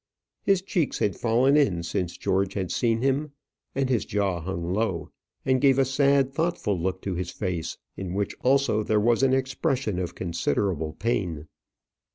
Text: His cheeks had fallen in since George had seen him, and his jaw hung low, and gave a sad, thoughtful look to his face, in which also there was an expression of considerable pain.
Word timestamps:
His 0.41 0.63
cheeks 0.63 0.97
had 0.97 1.15
fallen 1.15 1.55
in 1.55 1.83
since 1.83 2.17
George 2.17 2.55
had 2.55 2.71
seen 2.71 3.03
him, 3.03 3.33
and 3.75 3.87
his 3.87 4.03
jaw 4.03 4.41
hung 4.41 4.73
low, 4.73 5.11
and 5.45 5.61
gave 5.61 5.77
a 5.77 5.85
sad, 5.85 6.33
thoughtful 6.33 6.75
look 6.75 7.03
to 7.03 7.13
his 7.13 7.29
face, 7.29 7.77
in 7.95 8.15
which 8.15 8.35
also 8.41 8.81
there 8.81 8.99
was 8.99 9.21
an 9.21 9.35
expression 9.35 9.99
of 9.99 10.15
considerable 10.15 10.93
pain. 10.93 11.47